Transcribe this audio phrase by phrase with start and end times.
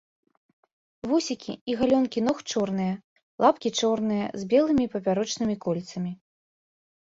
[1.09, 2.95] Вусікі і галёнкі ног чорныя,
[3.45, 6.11] лапкі чорныя з белымі папярочнымі кольцамі.